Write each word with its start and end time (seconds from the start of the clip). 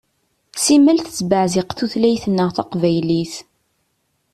Simmal 0.63 0.99
tettbeɛziq 1.01 1.69
tutlayt-nneɣ 1.73 2.49
taqbaylit. 2.55 3.33